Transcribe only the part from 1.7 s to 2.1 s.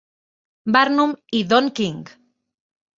King.